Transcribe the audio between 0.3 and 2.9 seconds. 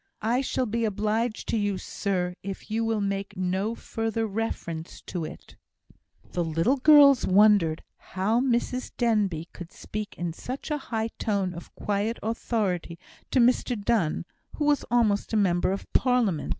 shall be obliged to you, sir, if you